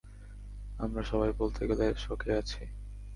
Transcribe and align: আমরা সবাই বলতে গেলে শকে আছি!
আমরা 0.79 1.01
সবাই 1.03 1.31
বলতে 1.39 1.61
গেলে 1.69 1.85
শকে 1.97 2.29
আছি! 2.39 2.61